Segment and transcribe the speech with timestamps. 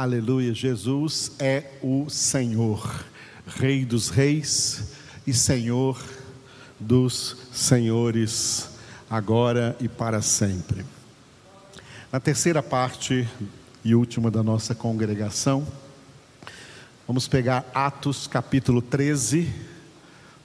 [0.00, 3.04] Aleluia, Jesus é o Senhor,
[3.44, 4.92] Rei dos Reis
[5.26, 6.00] e Senhor
[6.78, 8.68] dos Senhores,
[9.10, 10.86] agora e para sempre.
[12.12, 13.28] Na terceira parte
[13.84, 15.66] e última da nossa congregação,
[17.04, 19.52] vamos pegar Atos capítulo 13,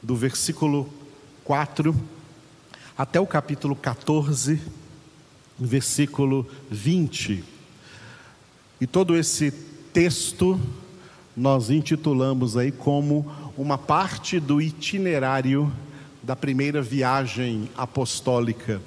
[0.02, 0.92] do versículo
[1.44, 1.96] 4
[2.98, 4.60] até o capítulo 14,
[5.60, 7.53] versículo 20.
[8.84, 9.50] E todo esse
[9.94, 10.60] texto
[11.38, 13.26] nós intitulamos aí como
[13.58, 15.72] uma parte do itinerário
[16.22, 18.82] da primeira viagem apostólica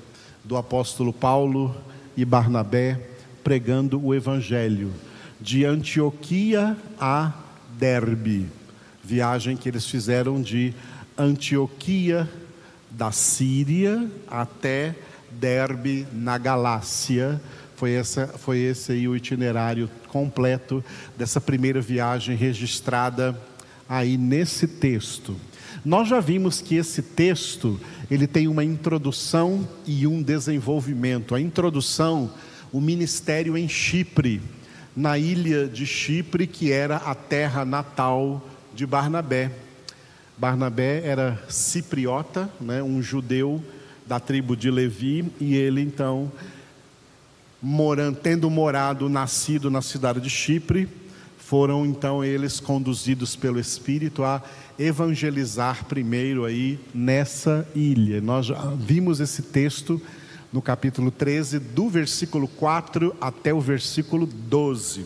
[0.45, 1.75] do apóstolo Paulo
[2.15, 3.01] e Barnabé
[3.43, 4.93] pregando o evangelho
[5.41, 7.33] de Antioquia a
[7.79, 8.51] Derbe,
[9.03, 10.75] viagem que eles fizeram de
[11.17, 12.29] Antioquia
[12.91, 14.95] da Síria até
[15.31, 17.41] Derbe na Galácia,
[17.77, 20.83] foi, essa, foi esse aí o itinerário completo
[21.17, 23.39] dessa primeira viagem registrada
[23.89, 25.37] aí nesse texto.
[25.85, 27.79] Nós já vimos que esse texto,
[28.11, 31.35] ele tem uma introdução e um desenvolvimento.
[31.35, 32.33] A introdução,
[32.73, 34.41] o ministério em Chipre,
[34.97, 38.43] na ilha de Chipre, que era a terra natal
[38.75, 39.53] de Barnabé.
[40.39, 43.63] Barnabé era cipriota, né, um judeu
[44.07, 46.33] da tribo de Levi, e ele então
[47.67, 50.89] morando, tendo morado, nascido na cidade de Chipre,
[51.37, 54.41] foram então eles conduzidos pelo Espírito a
[54.79, 58.21] evangelizar primeiro aí nessa ilha.
[58.21, 60.01] Nós já vimos esse texto
[60.53, 65.05] no capítulo 13, do versículo 4 até o versículo 12.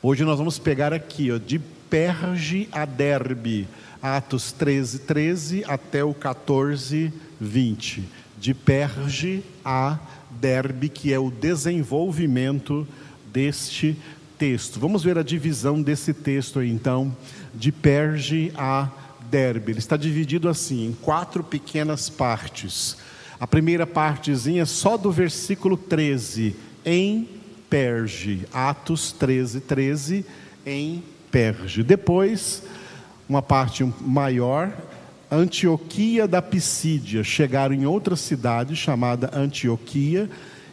[0.00, 3.66] Hoje nós vamos pegar aqui, ó, de Perge a Derbe,
[4.00, 8.17] Atos 13, 13 até o 14, 20.
[8.40, 9.98] De Perge a
[10.30, 12.86] Derbe que é o desenvolvimento
[13.32, 13.96] deste
[14.38, 14.78] texto.
[14.78, 17.14] Vamos ver a divisão desse texto aí, então,
[17.54, 18.88] de Perge a
[19.30, 19.72] derbe.
[19.72, 22.96] Ele está dividido assim, em quatro pequenas partes.
[23.38, 27.28] A primeira partezinha é só do versículo 13, em
[27.68, 28.46] Perge.
[28.52, 30.24] Atos 13, 13,
[30.66, 31.82] em Perge.
[31.82, 32.62] Depois,
[33.28, 34.72] uma parte maior,
[35.30, 37.22] Antioquia da Pisídia.
[37.22, 40.28] Chegaram em outra cidade chamada Antioquia,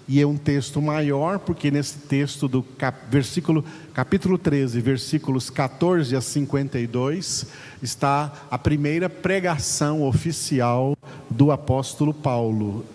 [0.08, 6.16] e é um texto maior, porque nesse texto do cap, versículo, capítulo 13, versículos 14
[6.16, 7.48] a 52,
[7.82, 10.96] está a primeira pregação oficial
[11.30, 12.86] do apóstolo Paulo,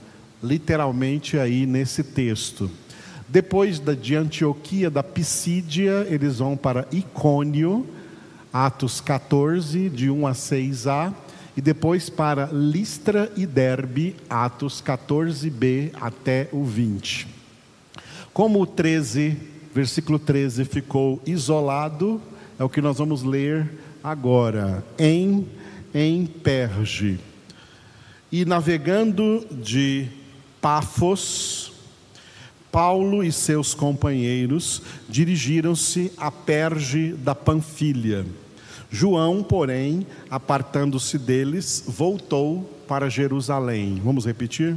[0.43, 2.71] literalmente aí nesse texto.
[3.29, 7.87] Depois de Antioquia da Pisídia, eles vão para Icônio,
[8.53, 11.13] Atos 14, de 1 a 6a
[11.61, 17.29] e depois para Listra e Derbe, Atos 14b até o 20.
[18.33, 19.37] Como o 13,
[19.75, 22.19] versículo 13 ficou isolado,
[22.59, 23.71] é o que nós vamos ler
[24.03, 25.47] agora, em
[25.93, 27.21] em Perge.
[28.33, 30.09] E navegando de
[30.63, 31.75] Pafos,
[32.73, 38.25] Paulo e seus companheiros dirigiram-se a Perge da Panfilha
[38.91, 44.01] João, porém, apartando-se deles, voltou para Jerusalém.
[44.05, 44.77] Vamos repetir?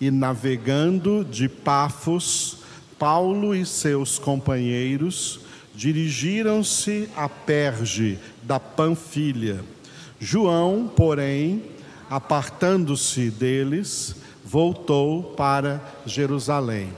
[0.00, 2.58] E navegando de Pafos,
[2.98, 5.40] Paulo e seus companheiros
[5.74, 9.60] dirigiram-se a Perge da Panfilha.
[10.18, 11.62] João, porém,
[12.10, 16.92] apartando-se deles, voltou para Jerusalém.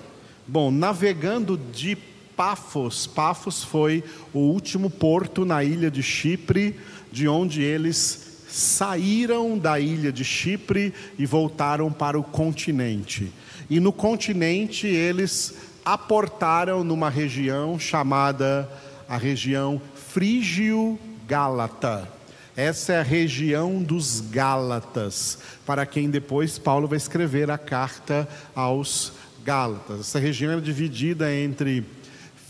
[0.48, 1.97] Bom, navegando de
[2.37, 3.06] Pafos.
[3.06, 6.76] Pafos foi o último porto na ilha de Chipre,
[7.10, 13.32] de onde eles saíram da ilha de Chipre e voltaram para o continente.
[13.71, 15.54] E no continente eles
[15.84, 18.71] aportaram numa região chamada
[19.09, 22.09] a região Frígio-Gálata.
[22.54, 29.15] Essa é a região dos Gálatas, para quem depois Paulo vai escrever a carta aos
[29.42, 30.00] Gálatas.
[30.00, 31.82] Essa região é dividida entre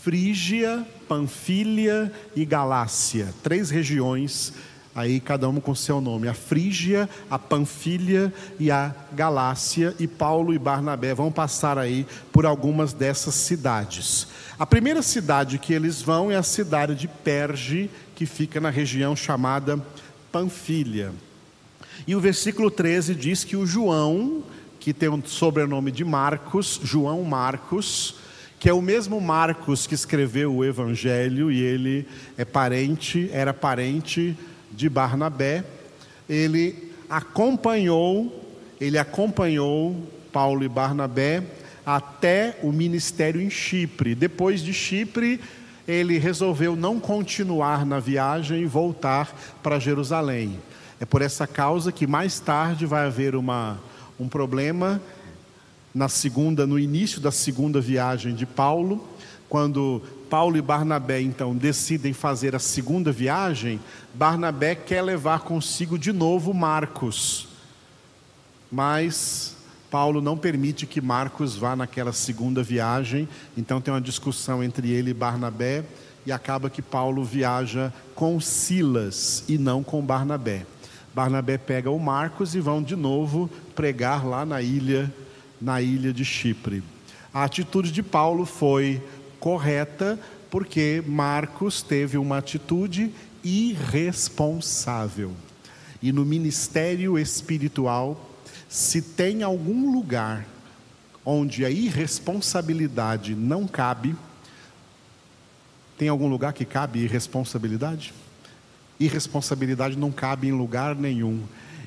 [0.03, 4.51] Frígia, Panfilha e Galácia, três regiões,
[4.93, 9.95] aí cada uma com seu nome: a Frígia, a Panfilha e a Galácia.
[9.97, 14.27] E Paulo e Barnabé vão passar aí por algumas dessas cidades.
[14.59, 19.15] A primeira cidade que eles vão é a cidade de Perge, que fica na região
[19.15, 19.81] chamada
[20.33, 21.13] Panfilha.
[22.05, 24.43] E o versículo 13 diz que o João,
[24.81, 28.21] que tem o sobrenome de Marcos, João Marcos,
[28.63, 32.07] que é o mesmo Marcos que escreveu o Evangelho e ele
[32.37, 34.37] é parente, era parente
[34.71, 35.65] de Barnabé.
[36.29, 41.43] Ele acompanhou, ele acompanhou Paulo e Barnabé
[41.85, 44.15] até o ministério em Chipre.
[44.15, 45.41] Depois de Chipre,
[45.85, 50.57] ele resolveu não continuar na viagem e voltar para Jerusalém.
[51.01, 53.77] É por essa causa que mais tarde vai haver uma,
[54.17, 55.01] um problema
[55.93, 59.07] na segunda, no início da segunda viagem de Paulo,
[59.47, 63.79] quando Paulo e Barnabé então decidem fazer a segunda viagem,
[64.13, 67.47] Barnabé quer levar consigo de novo Marcos.
[68.71, 69.55] Mas
[69.91, 75.11] Paulo não permite que Marcos vá naquela segunda viagem, então tem uma discussão entre ele
[75.11, 75.83] e Barnabé,
[76.25, 80.65] e acaba que Paulo viaja com Silas e não com Barnabé.
[81.13, 85.13] Barnabé pega o Marcos e vão de novo pregar lá na ilha,
[85.63, 86.83] na ilha de Chipre.
[87.33, 89.01] A atitude de Paulo foi
[89.39, 90.19] correta,
[90.51, 93.11] porque Marcos teve uma atitude
[93.43, 95.31] irresponsável.
[96.01, 98.29] E no ministério espiritual,
[98.67, 100.45] se tem algum lugar
[101.25, 104.13] onde a irresponsabilidade não cabe,
[105.97, 108.13] tem algum lugar que cabe irresponsabilidade?
[108.99, 111.41] Irresponsabilidade não cabe em lugar nenhum.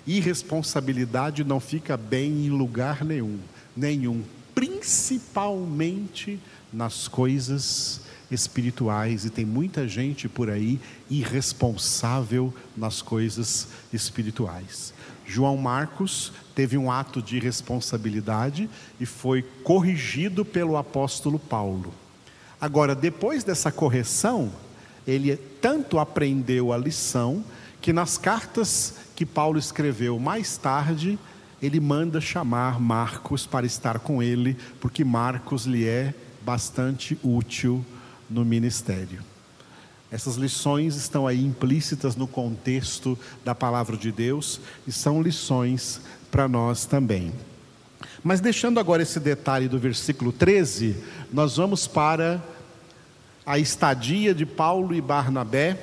[0.06, 3.38] Irresponsabilidade não fica bem em lugar nenhum,
[3.76, 4.22] nenhum,
[4.54, 6.40] principalmente
[6.72, 8.00] nas coisas
[8.30, 14.92] espirituais e tem muita gente por aí irresponsável nas coisas espirituais.
[15.24, 18.68] João Marcos teve um ato de responsabilidade
[19.00, 21.92] e foi corrigido pelo apóstolo Paulo.
[22.60, 24.50] Agora, depois dessa correção,
[25.06, 27.44] ele tanto aprendeu a lição
[27.80, 31.18] que nas cartas que Paulo escreveu mais tarde,
[31.60, 37.84] ele manda chamar Marcos para estar com ele, porque Marcos lhe é bastante útil
[38.28, 39.20] no ministério.
[40.10, 46.00] Essas lições estão aí implícitas no contexto da palavra de Deus e são lições
[46.30, 47.32] para nós também.
[48.22, 50.96] Mas deixando agora esse detalhe do versículo 13,
[51.32, 52.42] nós vamos para
[53.44, 55.78] a estadia de Paulo e Barnabé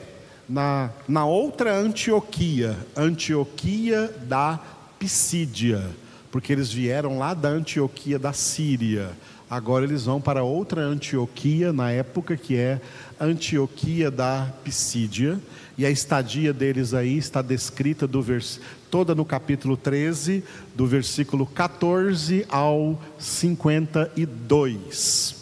[0.47, 4.59] na, na outra Antioquia, Antioquia da
[5.03, 5.83] Pisídia,
[6.31, 9.11] porque eles vieram lá da Antioquia da Síria.
[9.50, 12.79] Agora eles vão para outra Antioquia, na época que é
[13.19, 15.38] Antioquia da Pisídia,
[15.77, 18.61] e a estadia deles aí está descrita do vers...
[18.89, 20.41] toda no capítulo 13,
[20.73, 25.35] do versículo 14 ao 52.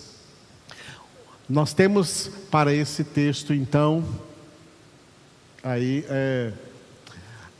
[1.48, 4.04] Nós temos para esse texto, então,
[5.64, 6.52] aí é,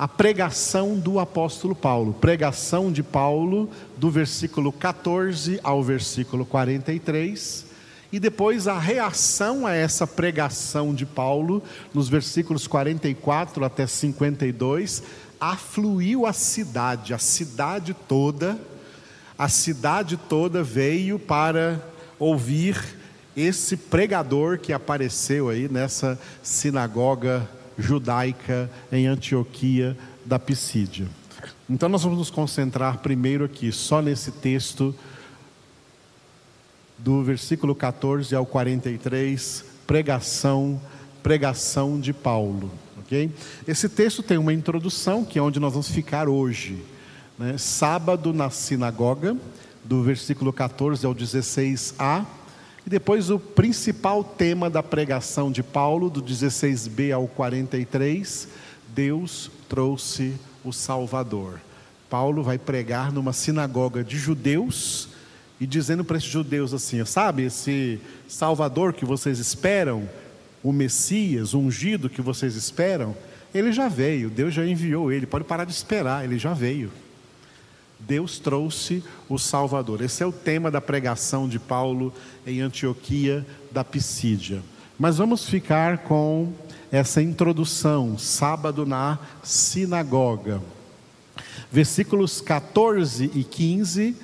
[0.02, 7.68] a pregação do apóstolo Paulo, pregação de Paulo, do versículo 14 ao versículo 43,
[8.12, 11.62] e depois a reação a essa pregação de Paulo,
[11.94, 15.04] nos versículos 44 até 52,
[15.40, 18.60] afluiu a cidade, a cidade toda,
[19.38, 21.80] a cidade toda veio para
[22.18, 22.76] ouvir
[23.38, 31.08] esse pregador que apareceu aí nessa sinagoga judaica em Antioquia da Pisídia.
[31.70, 34.94] Então nós vamos nos concentrar primeiro aqui, só nesse texto
[36.98, 40.80] do versículo 14 ao 43, pregação,
[41.24, 42.72] pregação de Paulo.
[43.00, 43.32] ok?
[43.68, 46.84] Esse texto tem uma introdução, que é onde nós vamos ficar hoje.
[47.40, 47.58] Né?
[47.58, 49.36] Sábado na sinagoga,
[49.84, 52.26] do versículo 14 ao 16a
[52.86, 58.48] e depois o principal tema da pregação de Paulo, do 16b ao 43,
[58.90, 61.60] Deus trouxe o Salvador.
[62.10, 65.10] Paulo vai pregar numa sinagoga de judeus
[65.60, 70.10] e dizendo para esses judeus assim: sabe, esse Salvador que vocês esperam,
[70.64, 73.16] o Messias, o ungido que vocês esperam,
[73.54, 76.92] ele já veio, Deus já enviou ele, pode parar de esperar, ele já veio.
[78.08, 80.02] Deus trouxe o Salvador.
[80.02, 82.14] Esse é o tema da pregação de Paulo
[82.46, 84.62] em Antioquia da Pisídia.
[84.98, 86.54] Mas vamos ficar com
[86.92, 90.62] essa introdução, sábado na sinagoga.
[91.72, 94.16] Versículos 14 e 15,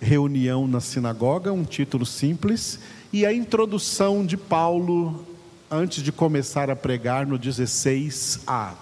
[0.00, 2.78] reunião na sinagoga, um título simples,
[3.12, 5.26] e a introdução de Paulo
[5.70, 8.81] antes de começar a pregar no 16a.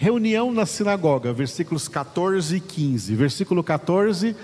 [0.00, 3.14] Reunião na sinagoga, versículos 14 e 15.
[3.14, 4.34] Versículo 14,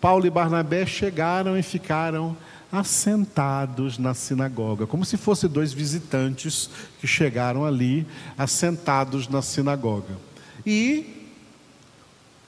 [0.00, 2.34] Paulo e Barnabé chegaram e ficaram
[2.72, 8.06] assentados na sinagoga, como se fossem dois visitantes que chegaram ali,
[8.38, 10.16] assentados na sinagoga.
[10.64, 11.28] E,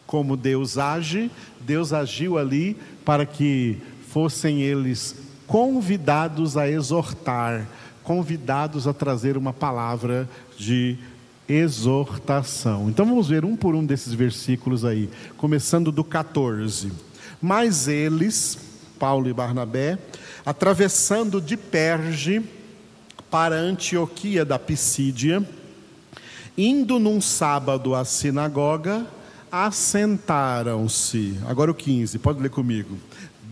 [0.07, 3.77] como Deus age, Deus agiu ali para que
[4.09, 5.15] fossem eles
[5.47, 7.69] convidados a exortar,
[8.03, 10.27] convidados a trazer uma palavra
[10.57, 10.97] de
[11.49, 12.89] exortação.
[12.89, 16.93] Então vamos ver um por um desses versículos aí, começando do 14.
[17.41, 18.59] Mas eles,
[18.99, 19.99] Paulo e Barnabé,
[20.45, 22.43] atravessando de Perge,
[23.31, 25.47] para Antioquia da Pisídia,
[26.57, 29.07] indo num sábado à sinagoga,
[29.53, 31.39] assentaram-se.
[31.47, 32.97] Agora o 15, pode ler comigo.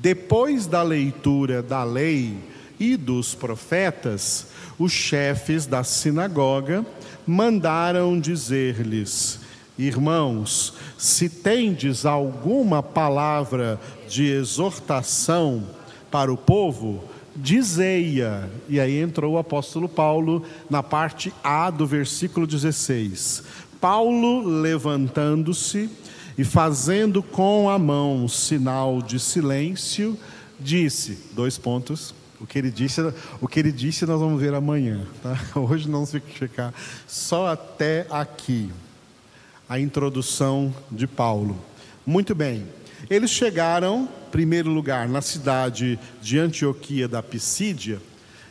[0.00, 2.36] Depois da leitura da lei
[2.78, 4.46] e dos profetas,
[4.78, 6.84] os chefes da sinagoga
[7.26, 9.40] mandaram dizer-lhes:
[9.78, 15.64] Irmãos, se tendes alguma palavra de exortação
[16.10, 17.04] para o povo,
[17.34, 18.48] dizei-a.
[18.68, 23.42] E aí entrou o apóstolo Paulo na parte A do versículo 16.
[23.80, 25.90] Paulo, levantando-se
[26.38, 30.18] e fazendo com a mão sinal de silêncio,
[30.58, 32.14] disse: dois pontos.
[32.40, 33.00] O que ele disse,
[33.40, 35.06] o que ele disse nós vamos ver amanhã.
[35.22, 35.38] Tá?
[35.58, 36.74] Hoje não se ficar
[37.06, 38.70] só até aqui.
[39.68, 41.58] A introdução de Paulo.
[42.06, 42.66] Muito bem.
[43.10, 48.00] Eles chegaram, em primeiro lugar, na cidade de Antioquia da Pisídia,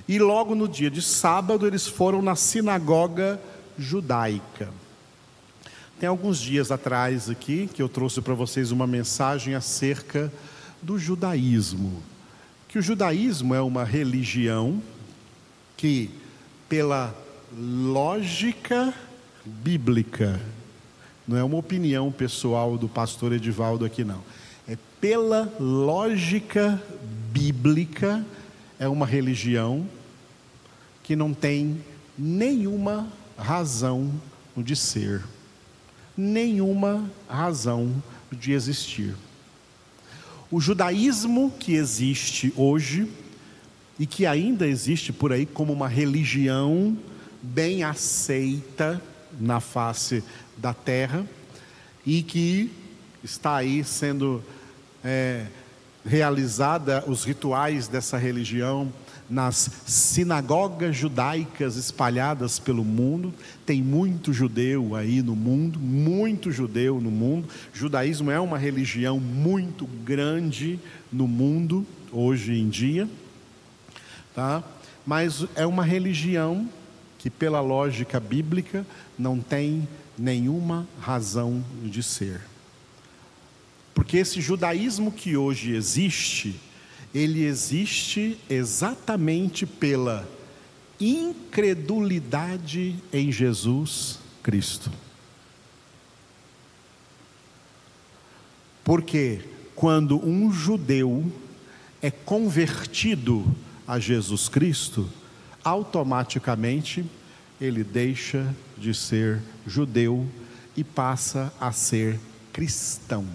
[0.08, 3.39] e logo no dia de sábado eles foram na sinagoga
[3.77, 4.70] judaica.
[6.00, 10.32] Tem alguns dias atrás aqui que eu trouxe para vocês uma mensagem acerca
[10.82, 12.04] do judaísmo.
[12.75, 14.84] Que o judaísmo é uma religião
[15.77, 16.10] que,
[16.67, 17.15] pela
[17.58, 18.94] lógica
[19.46, 20.41] bíblica,
[21.25, 24.22] não é uma opinião pessoal do pastor Edivaldo aqui, não
[24.67, 26.84] é pela lógica
[27.32, 28.25] bíblica,
[28.77, 29.88] é uma religião
[31.01, 31.82] que não tem
[32.17, 34.12] nenhuma razão
[34.58, 35.24] de ser,
[36.17, 39.15] nenhuma razão de existir.
[40.52, 43.08] O judaísmo que existe hoje
[44.00, 46.98] e que ainda existe por aí como uma religião
[47.42, 49.02] bem aceita
[49.40, 50.24] na face
[50.58, 51.25] da terra
[52.06, 52.72] e que
[53.24, 54.44] está aí sendo
[55.04, 55.46] é,
[56.06, 58.94] realizada os rituais dessa religião
[59.29, 63.34] nas sinagogas judaicas espalhadas pelo mundo.
[63.65, 67.48] Tem muito judeu aí no mundo, muito judeu no mundo.
[67.74, 70.79] Judaísmo é uma religião muito grande
[71.12, 73.10] no mundo hoje em dia,
[74.34, 74.63] tá?
[75.05, 76.70] Mas é uma religião
[77.17, 78.86] que pela lógica bíblica
[79.17, 82.41] não tem nenhuma razão de ser.
[83.94, 86.60] Porque esse judaísmo que hoje existe,
[87.15, 90.27] ele existe exatamente pela
[91.00, 94.91] incredulidade em Jesus Cristo.
[98.84, 99.39] Porque
[99.74, 101.31] quando um judeu
[102.01, 103.45] é convertido
[103.88, 105.10] a Jesus Cristo,
[105.63, 107.05] automaticamente
[107.62, 110.27] ele deixa de ser judeu
[110.75, 112.19] e passa a ser
[112.51, 113.25] cristão.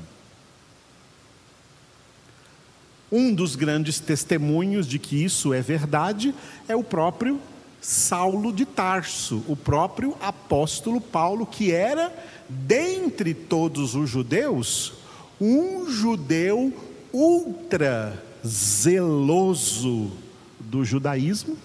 [3.11, 6.35] Um dos grandes testemunhos de que isso é verdade
[6.69, 7.41] é o próprio
[7.81, 12.13] Saulo de Tarso, o próprio apóstolo Paulo, que era,
[12.49, 14.93] dentre todos os judeus,
[15.41, 16.73] um judeu
[17.13, 20.13] ultra zeloso
[20.59, 21.57] do judaísmo,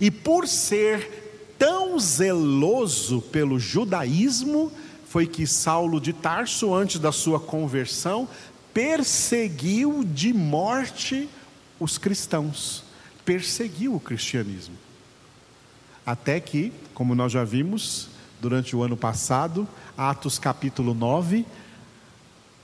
[0.00, 4.70] e por ser tão zeloso pelo judaísmo,
[5.08, 8.28] foi que Saulo de Tarso, antes da sua conversão,
[8.76, 11.30] perseguiu de morte
[11.80, 12.84] os cristãos,
[13.24, 14.74] perseguiu o cristianismo.
[16.04, 19.66] Até que, como nós já vimos durante o ano passado,
[19.96, 21.46] Atos capítulo 9,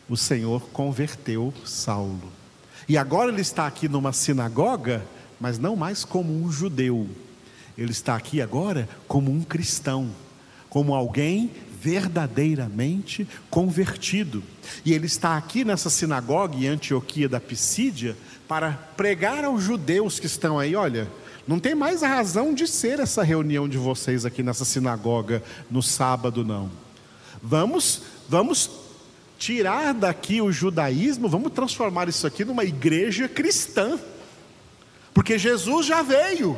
[0.06, 2.30] o Senhor converteu Saulo.
[2.86, 5.02] E agora ele está aqui numa sinagoga,
[5.40, 7.08] mas não mais como um judeu.
[7.76, 10.10] Ele está aqui agora como um cristão,
[10.68, 11.50] como alguém
[11.82, 14.42] verdadeiramente convertido.
[14.84, 20.26] E ele está aqui nessa sinagoga em Antioquia da Pisídia para pregar aos judeus que
[20.26, 21.10] estão aí: olha,
[21.46, 25.82] não tem mais a razão de ser essa reunião de vocês aqui nessa sinagoga no
[25.82, 26.70] sábado, não.
[27.42, 28.70] Vamos, vamos
[29.36, 33.98] tirar daqui o judaísmo, vamos transformar isso aqui numa igreja cristã.
[35.12, 36.56] Porque Jesus já veio.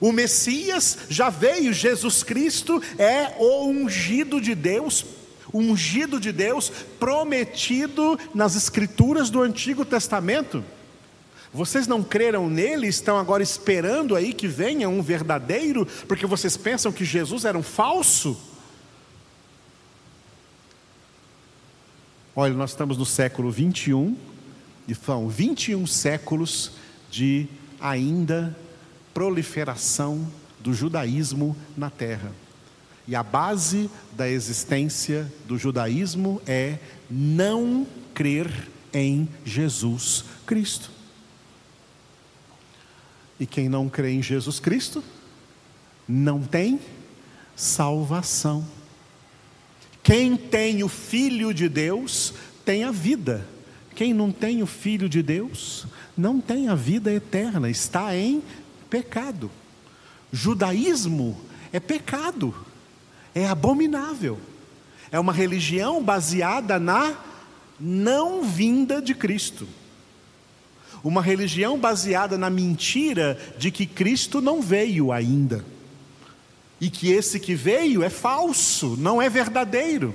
[0.00, 5.04] O Messias já veio, Jesus Cristo é o ungido de Deus,
[5.52, 10.64] ungido de Deus, prometido nas Escrituras do Antigo Testamento.
[11.52, 16.92] Vocês não creram nele, estão agora esperando aí que venha um verdadeiro, porque vocês pensam
[16.92, 18.38] que Jesus era um falso?
[22.36, 24.16] Olha, nós estamos no século 21,
[24.86, 26.72] e são 21 séculos
[27.10, 27.48] de
[27.80, 28.56] ainda
[29.18, 32.30] proliferação do judaísmo na terra.
[33.04, 36.78] E a base da existência do judaísmo é
[37.10, 37.84] não
[38.14, 38.48] crer
[38.94, 40.92] em Jesus Cristo.
[43.40, 45.02] E quem não crê em Jesus Cristo
[46.06, 46.78] não tem
[47.56, 48.64] salvação.
[50.00, 52.34] Quem tem o Filho de Deus
[52.64, 53.44] tem a vida.
[53.96, 58.42] Quem não tem o Filho de Deus não tem a vida eterna, está em
[58.88, 59.50] pecado.
[60.32, 61.38] Judaísmo
[61.72, 62.54] é pecado,
[63.34, 64.38] é abominável,
[65.10, 67.16] é uma religião baseada na
[67.80, 69.66] não vinda de Cristo.
[71.02, 75.64] Uma religião baseada na mentira de que Cristo não veio ainda.
[76.80, 80.14] E que esse que veio é falso, não é verdadeiro.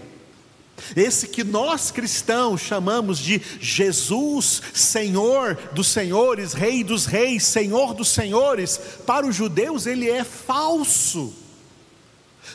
[0.96, 8.10] Esse que nós cristãos chamamos de Jesus, Senhor dos Senhores, Rei dos Reis, Senhor dos
[8.10, 11.34] Senhores, para os judeus ele é falso.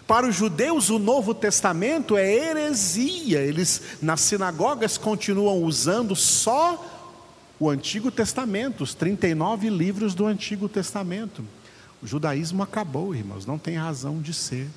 [0.07, 3.41] Para os judeus, o Novo Testamento é heresia.
[3.41, 6.85] Eles, nas sinagogas, continuam usando só
[7.61, 11.45] o Antigo Testamento, os 39 livros do Antigo Testamento.
[12.03, 14.69] O judaísmo acabou, irmãos, não tem razão de ser.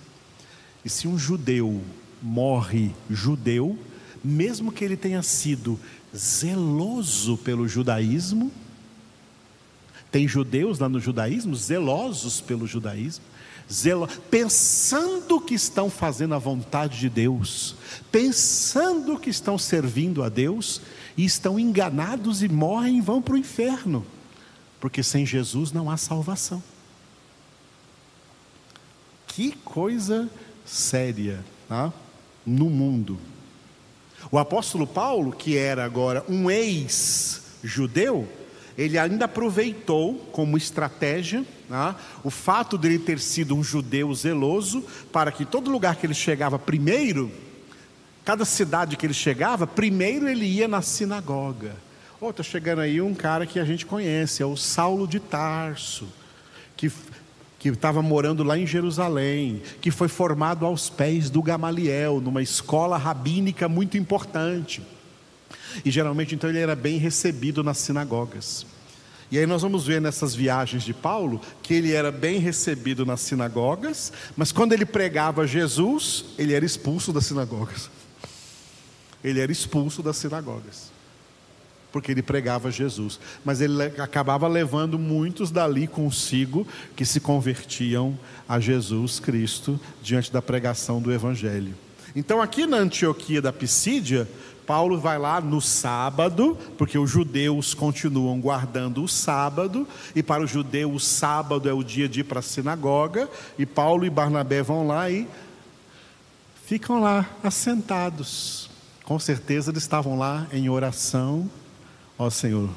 [0.83, 1.81] E se um judeu
[2.21, 3.77] morre judeu,
[4.23, 5.79] mesmo que ele tenha sido
[6.15, 8.51] zeloso pelo judaísmo,
[10.11, 13.23] tem judeus lá no judaísmo zelosos pelo judaísmo,
[13.71, 17.75] zelo, pensando que estão fazendo a vontade de Deus,
[18.11, 20.81] pensando que estão servindo a Deus,
[21.17, 24.05] e estão enganados e morrem e vão para o inferno,
[24.79, 26.61] porque sem Jesus não há salvação.
[29.27, 30.29] Que coisa
[30.65, 31.93] séria tá?
[32.51, 33.17] No mundo.
[34.31, 38.27] O apóstolo Paulo, que era agora um ex-judeu,
[38.77, 44.83] ele ainda aproveitou como estratégia né, o fato de ele ter sido um judeu zeloso,
[45.11, 47.31] para que todo lugar que ele chegava primeiro,
[48.23, 51.75] cada cidade que ele chegava, primeiro ele ia na sinagoga.
[52.19, 56.07] Oh, está chegando aí um cara que a gente conhece, é o Saulo de Tarso,
[56.77, 56.91] que
[57.61, 62.97] que estava morando lá em Jerusalém, que foi formado aos pés do Gamaliel, numa escola
[62.97, 64.81] rabínica muito importante.
[65.85, 68.65] E geralmente então ele era bem recebido nas sinagogas.
[69.29, 73.21] E aí nós vamos ver nessas viagens de Paulo que ele era bem recebido nas
[73.21, 77.91] sinagogas, mas quando ele pregava Jesus, ele era expulso das sinagogas.
[79.23, 80.91] Ele era expulso das sinagogas
[81.91, 83.19] porque ele pregava Jesus.
[83.43, 90.41] Mas ele acabava levando muitos dali consigo que se convertiam a Jesus Cristo diante da
[90.41, 91.73] pregação do Evangelho.
[92.15, 94.27] Então, aqui na Antioquia da Pisídia,
[94.65, 100.47] Paulo vai lá no sábado, porque os judeus continuam guardando o sábado, e para o
[100.47, 104.61] judeu o sábado é o dia de ir para a sinagoga, e Paulo e Barnabé
[104.61, 105.27] vão lá e
[106.65, 108.69] ficam lá assentados.
[109.03, 111.49] Com certeza eles estavam lá em oração,
[112.23, 112.69] Ó Senhor,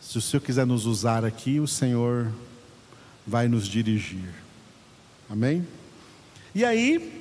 [0.00, 2.32] se o Senhor quiser nos usar aqui, o Senhor
[3.26, 4.32] vai nos dirigir.
[5.28, 5.68] Amém?
[6.54, 7.19] E aí,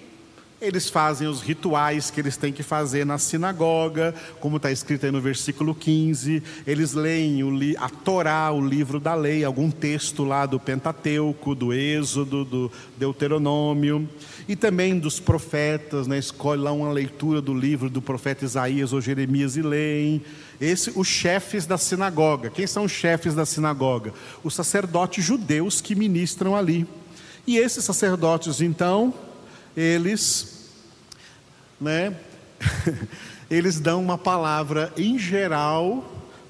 [0.62, 5.12] eles fazem os rituais que eles têm que fazer na sinagoga, como está escrito aí
[5.12, 6.44] no versículo 15.
[6.68, 7.42] Eles leem
[7.78, 14.08] a Torá, o livro da lei, algum texto lá do Pentateuco, do Êxodo, do Deuteronômio
[14.50, 16.18] e também dos profetas, né?
[16.18, 20.22] escolhe lá uma leitura do livro do profeta Isaías ou Jeremias e leem.
[20.60, 22.50] Esse, os chefes da sinagoga.
[22.50, 24.12] Quem são os chefes da sinagoga?
[24.44, 26.86] Os sacerdotes judeus que ministram ali.
[27.48, 29.14] E esses sacerdotes, então,
[29.76, 30.70] eles,
[31.80, 32.16] né,
[33.50, 36.04] eles dão uma palavra em geral,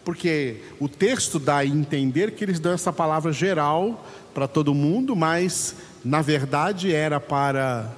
[0.04, 5.16] porque o texto dá a entender que eles dão essa palavra geral para todo mundo,
[5.16, 7.94] mas na verdade era para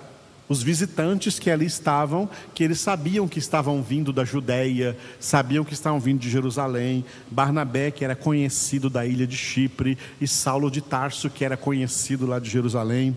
[0.52, 5.74] os visitantes que ali estavam, que eles sabiam que estavam vindo da Judéia, sabiam que
[5.74, 10.82] estavam vindo de Jerusalém, Barnabé, que era conhecido da ilha de Chipre, e Saulo de
[10.82, 13.16] Tarso, que era conhecido lá de Jerusalém,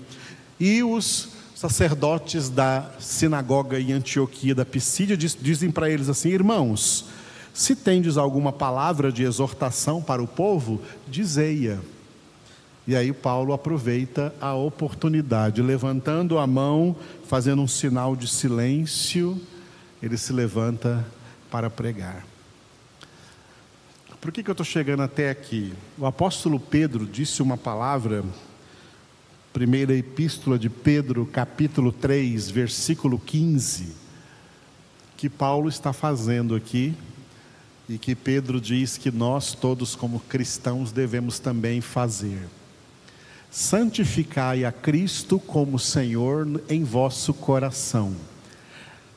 [0.60, 7.06] e os sacerdotes da sinagoga em Antioquia da Pisídia dizem para eles assim: irmãos,
[7.52, 11.78] se tendes alguma palavra de exortação para o povo, dizei-a.
[12.86, 16.94] E aí Paulo aproveita a oportunidade, levantando a mão,
[17.26, 19.40] fazendo um sinal de silêncio,
[20.02, 21.06] ele se levanta
[21.50, 22.26] para pregar.
[24.20, 25.72] Por que, que eu estou chegando até aqui?
[25.96, 28.24] O apóstolo Pedro disse uma palavra,
[29.54, 33.92] primeira epístola de Pedro, capítulo 3, versículo 15,
[35.16, 36.92] que Paulo está fazendo aqui,
[37.88, 42.48] e que Pedro diz que nós todos, como cristãos, devemos também fazer.
[43.48, 48.12] Santificai a Cristo como Senhor em vosso coração,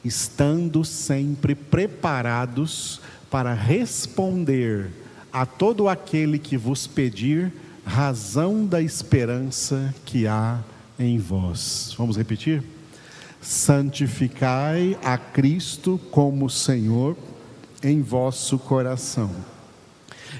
[0.05, 4.91] estando sempre preparados para responder
[5.33, 7.51] a todo aquele que vos pedir
[7.87, 10.59] razão da esperança que há
[10.99, 11.95] em vós.
[11.97, 12.61] Vamos repetir?
[13.41, 17.15] Santificai a Cristo como Senhor
[17.81, 19.31] em vosso coração,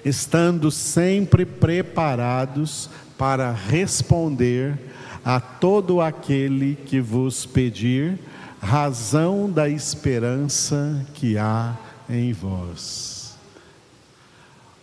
[0.04, 4.78] estando sempre preparados para responder
[5.24, 8.20] a todo aquele que vos pedir
[8.60, 11.78] razão da esperança que há
[12.10, 13.38] em vós.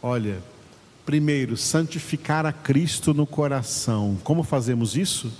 [0.02, 0.38] Olha,
[1.04, 4.16] primeiro, santificar a Cristo no coração.
[4.24, 5.32] Como fazemos isso?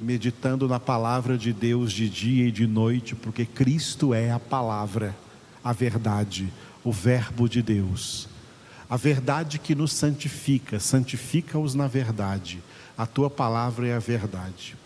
[0.00, 5.14] Meditando na palavra de Deus de dia e de noite, porque Cristo é a palavra,
[5.62, 8.28] a verdade, o Verbo de Deus.
[8.88, 12.62] A verdade que nos santifica, santifica-os na verdade.
[12.96, 14.76] A tua palavra é a verdade.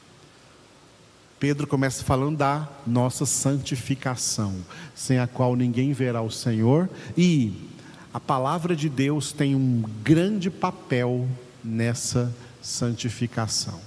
[1.38, 4.56] Pedro começa falando da nossa santificação,
[4.94, 7.67] sem a qual ninguém verá o Senhor, e
[8.12, 11.28] a palavra de Deus tem um grande papel
[11.62, 13.80] nessa santificação.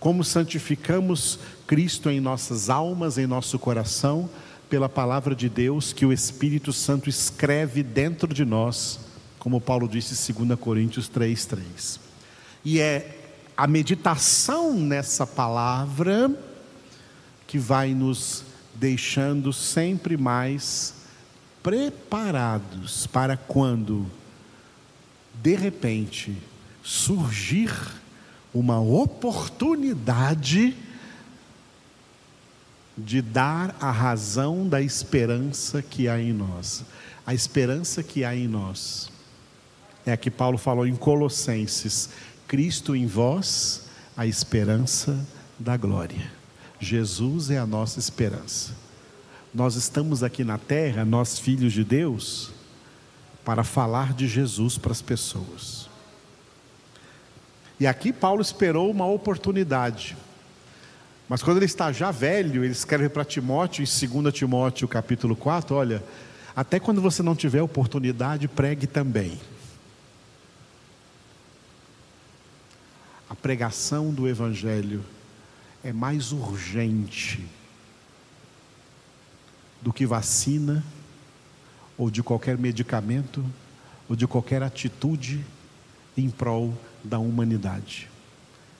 [0.00, 4.28] Como santificamos Cristo em nossas almas, em nosso coração,
[4.68, 9.00] pela palavra de Deus que o Espírito Santo escreve dentro de nós,
[9.38, 11.98] como Paulo disse em 2 Coríntios 3:3.
[12.64, 13.16] E é
[13.56, 16.30] a meditação nessa palavra
[17.46, 20.94] que vai nos deixando sempre mais
[21.68, 24.06] preparados para quando,
[25.34, 26.34] de repente,
[26.82, 27.70] surgir
[28.54, 30.74] uma oportunidade
[32.96, 36.86] de dar a razão da esperança que há em nós.
[37.26, 39.12] A esperança que há em nós
[40.06, 42.08] é a que Paulo falou em Colossenses:
[42.46, 43.82] Cristo em vós,
[44.16, 45.22] a esperança
[45.58, 46.32] da glória.
[46.80, 48.87] Jesus é a nossa esperança.
[49.52, 52.50] Nós estamos aqui na terra, nós filhos de Deus,
[53.44, 55.88] para falar de Jesus para as pessoas.
[57.80, 60.16] E aqui Paulo esperou uma oportunidade.
[61.28, 65.74] Mas quando ele está já velho, ele escreve para Timóteo, em 2 Timóteo capítulo 4,
[65.74, 66.04] olha,
[66.54, 69.40] até quando você não tiver oportunidade, pregue também.
[73.30, 75.04] A pregação do Evangelho
[75.84, 77.46] é mais urgente
[79.80, 80.84] do que vacina,
[81.96, 83.44] ou de qualquer medicamento,
[84.08, 85.44] ou de qualquer atitude
[86.16, 88.08] em prol da humanidade.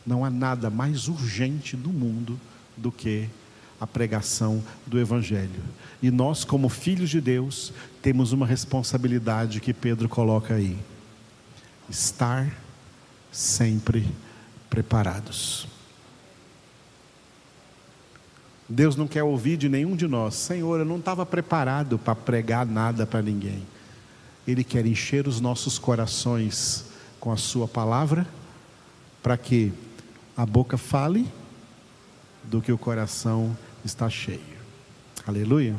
[0.07, 2.39] Não há nada mais urgente no mundo
[2.77, 3.29] do que
[3.81, 5.63] a pregação do Evangelho.
[6.03, 10.77] E nós, como filhos de Deus, temos uma responsabilidade que Pedro coloca aí:
[11.89, 12.51] estar
[13.31, 14.07] sempre
[14.69, 15.69] preparados.
[18.69, 22.67] Deus não quer ouvir de nenhum de nós, Senhor, eu não estava preparado para pregar
[22.67, 23.63] nada para ninguém.
[24.47, 26.85] Ele quer encher os nossos corações
[27.19, 28.27] com a Sua palavra,
[29.23, 29.73] para que
[30.37, 31.27] a boca fale
[32.45, 34.59] do que o coração está cheio.
[35.27, 35.75] Aleluia.